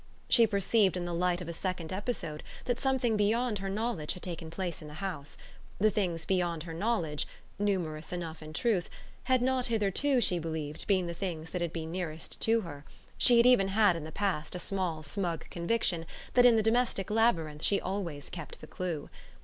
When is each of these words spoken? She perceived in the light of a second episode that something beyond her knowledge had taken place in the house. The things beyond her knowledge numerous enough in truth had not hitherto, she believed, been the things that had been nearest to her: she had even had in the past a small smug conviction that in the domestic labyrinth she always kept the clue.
She 0.29 0.47
perceived 0.47 0.97
in 0.97 1.05
the 1.05 1.13
light 1.13 1.41
of 1.41 1.47
a 1.47 1.53
second 1.53 1.93
episode 1.93 2.41
that 2.65 2.79
something 2.79 3.15
beyond 3.15 3.59
her 3.59 3.69
knowledge 3.69 4.13
had 4.13 4.23
taken 4.23 4.49
place 4.49 4.81
in 4.81 4.87
the 4.87 4.95
house. 4.95 5.37
The 5.77 5.91
things 5.91 6.25
beyond 6.25 6.63
her 6.63 6.73
knowledge 6.73 7.27
numerous 7.59 8.11
enough 8.11 8.41
in 8.41 8.51
truth 8.53 8.89
had 9.25 9.43
not 9.43 9.67
hitherto, 9.67 10.19
she 10.19 10.39
believed, 10.39 10.87
been 10.87 11.05
the 11.05 11.13
things 11.13 11.51
that 11.51 11.61
had 11.61 11.71
been 11.71 11.91
nearest 11.91 12.41
to 12.41 12.61
her: 12.61 12.83
she 13.15 13.37
had 13.37 13.45
even 13.45 13.67
had 13.67 13.95
in 13.95 14.03
the 14.03 14.11
past 14.11 14.55
a 14.55 14.59
small 14.59 15.03
smug 15.03 15.47
conviction 15.51 16.07
that 16.33 16.47
in 16.47 16.55
the 16.55 16.63
domestic 16.63 17.11
labyrinth 17.11 17.61
she 17.61 17.79
always 17.79 18.31
kept 18.31 18.59
the 18.59 18.65
clue. 18.65 19.07